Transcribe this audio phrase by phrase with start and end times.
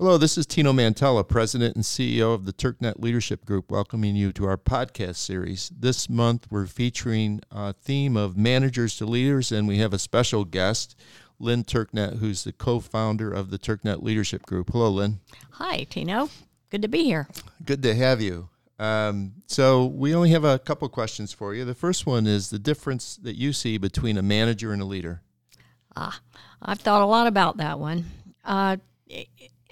[0.00, 4.32] Hello, this is Tino Mantella, President and CEO of the Turknett Leadership Group, welcoming you
[4.32, 5.70] to our podcast series.
[5.72, 10.44] This month, we're featuring a theme of managers to leaders, and we have a special
[10.44, 10.98] guest,
[11.38, 14.70] Lyn Turknett, who's the co founder of the Turknett Leadership Group.
[14.72, 15.20] Hello, Lyn.
[15.52, 16.28] Hi, Tino.
[16.70, 17.28] Good to be here.
[17.64, 18.48] Good to have you.
[18.80, 21.64] Um, so, we only have a couple questions for you.
[21.64, 25.22] The first one is the difference that you see between a manager and a leader.
[25.94, 26.18] Ah,
[26.60, 28.06] I've thought a lot about that one.
[28.44, 28.78] Uh,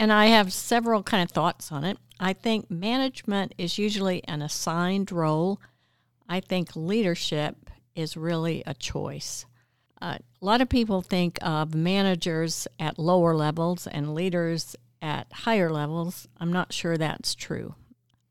[0.03, 1.97] and I have several kind of thoughts on it.
[2.19, 5.61] I think management is usually an assigned role.
[6.29, 9.47] I think leadership is really a choice.
[10.01, 15.71] Uh, a lot of people think of managers at lower levels and leaders at higher
[15.71, 16.27] levels.
[16.41, 17.77] I'm not sure that's true.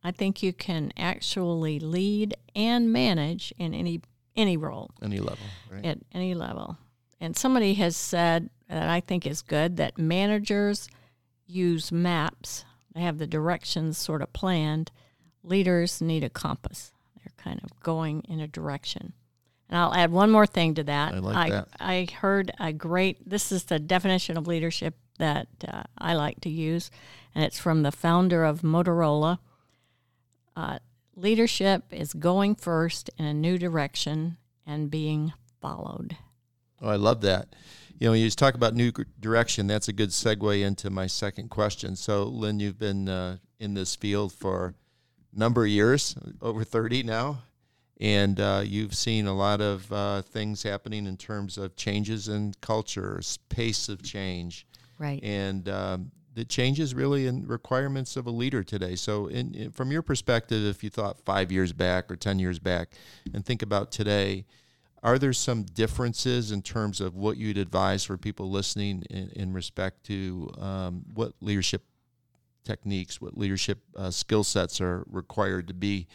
[0.04, 4.02] I think you can actually lead and manage in any
[4.36, 5.86] any role, any level, right?
[5.86, 6.78] At any level.
[7.22, 10.90] And somebody has said that I think is good that managers
[11.52, 12.66] use maps.
[12.94, 14.92] They have the directions sort of planned.
[15.44, 16.92] Leaders need a compass.
[17.16, 19.14] They're kind of going in a direction.
[19.70, 21.14] And I'll add one more thing to that.
[21.14, 21.68] I like I, that.
[21.80, 26.50] I heard a great, this is the definition of leadership that uh, I like to
[26.50, 26.92] use,
[27.34, 29.40] and it's from the founder of Motorola.
[30.56, 30.80] Uh,
[31.16, 36.18] leadership is going first in a new direction and being followed.
[36.82, 37.56] Oh, I love that.
[38.00, 39.68] You know, you just talk about new direction.
[39.68, 41.96] That's a good segue into my second question.
[41.96, 44.74] So, Lyn, you've been uh, in this field for
[45.36, 47.44] a number of years, over 30 now,
[48.00, 52.56] and uh, you've seen a lot of uh, things happening in terms of changes in
[52.60, 54.66] culture, pace of change.
[54.98, 55.24] Right.
[55.24, 58.96] And um, the changes really in requirements of a leader today.
[58.96, 62.58] So, in, in, from your perspective, if you thought five years back or 10 years
[62.58, 62.94] back
[63.32, 64.46] and think about today,
[65.04, 69.54] are there some differences in terms of what you'd advise for people listening in, in
[69.54, 71.84] respect to um, what leadership
[72.64, 76.08] techniques, what leadership uh, skill sets are required to be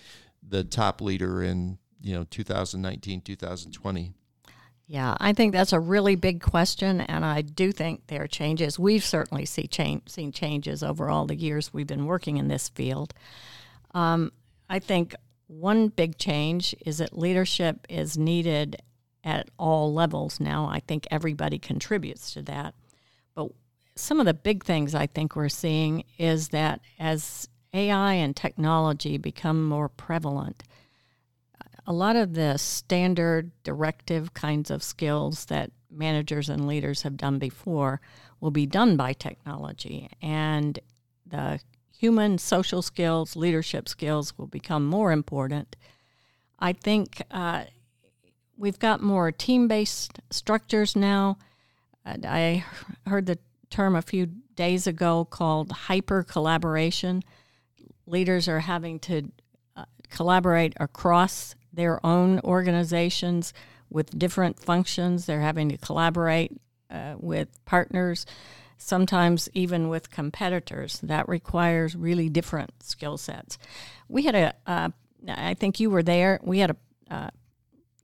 [0.48, 4.14] the top leader in you know 2019, 2020?
[4.88, 8.78] Yeah, I think that's a really big question, and I do think there are changes.
[8.78, 12.68] We've certainly see change, seen changes over all the years we've been working in this
[12.68, 13.12] field.
[13.94, 14.30] Um,
[14.70, 18.76] I think one big change is that leadership is needed
[19.22, 20.68] at all levels now.
[20.68, 22.74] I think everybody contributes to that.
[23.34, 23.48] But
[23.94, 29.18] some of the big things I think we're seeing is that as AI and technology
[29.18, 30.62] become more prevalent,
[31.86, 37.38] a lot of the standard directive kinds of skills that managers and leaders have done
[37.38, 38.00] before
[38.40, 40.08] will be done by technology.
[40.20, 40.78] And
[41.24, 41.60] the
[41.98, 45.76] human social skills, leadership skills will become more important.
[46.58, 47.64] I think uh,
[48.56, 51.38] we've got more team based structures now.
[52.04, 52.64] I
[53.06, 53.38] heard the
[53.70, 57.22] term a few days ago called hyper collaboration.
[58.06, 59.30] Leaders are having to
[59.76, 63.52] uh, collaborate across their own organizations
[63.90, 65.26] with different functions.
[65.26, 66.52] They're having to collaborate
[66.90, 68.26] uh, with partners
[68.78, 71.00] sometimes even with competitors.
[71.02, 73.58] That requires really different skill sets.
[74.08, 74.90] We had a, uh,
[75.28, 76.76] I think you were there, we had a
[77.14, 77.30] uh,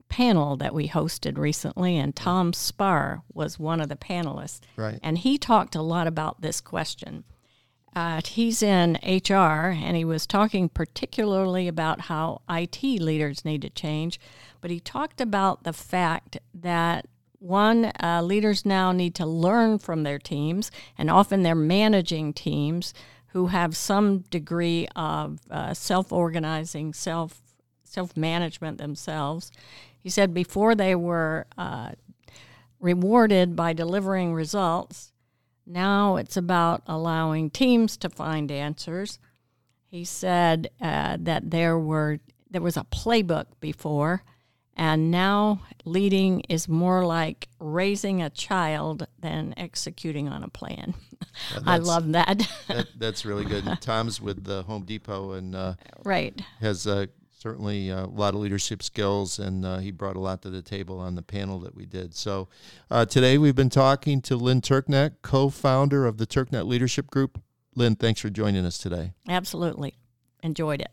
[0.09, 4.61] panel that we hosted recently, and Tom Spar was one of the panelists.
[4.75, 4.99] Right.
[5.01, 7.23] And he talked a lot about this question.
[7.95, 13.69] Uh, he's in HR, and he was talking particularly about how IT leaders need to
[13.69, 14.19] change,
[14.61, 17.07] but he talked about the fact that
[17.43, 22.93] one, uh, leaders now need to learn from their teams, and often they're managing teams
[23.27, 27.41] who have some degree of uh, self-organizing, self
[27.83, 29.51] self-management themselves.
[29.99, 31.91] He said before they were uh,
[32.79, 35.11] rewarded by delivering results.
[35.65, 39.19] Now it's about allowing teams to find answers.
[39.85, 44.23] He said uh, that there were there was a playbook before
[44.75, 50.93] and now leading is more like raising a child than executing on a plan.
[51.65, 52.47] I love that.
[52.67, 52.87] that.
[52.97, 53.65] That's really good.
[53.67, 57.07] And Tom's with the Home Depot and uh, right has uh,
[57.43, 60.61] certainly uh, a lot of leadership skills, and uh, he brought a lot to the
[60.61, 62.15] table on the panel that we did.
[62.15, 62.47] So
[62.89, 67.41] uh, today we've been talking to Lyn Turknett, co-founder of the Turknett Leadership Group.
[67.75, 69.13] Lyn, thanks for joining us today.
[69.27, 69.97] Absolutely,
[70.41, 70.91] enjoyed it.